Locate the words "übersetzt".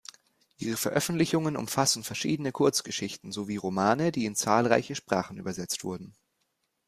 5.37-5.83